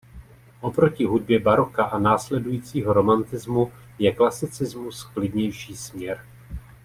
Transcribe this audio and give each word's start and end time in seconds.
Oproti 0.61 1.05
hudbě 1.05 1.39
baroka 1.39 1.83
a 1.85 1.99
následujícího 1.99 2.93
romantismu 2.93 3.71
je 3.99 4.11
klasicismus 4.11 5.03
klidnější 5.03 5.75
směr. 5.75 6.23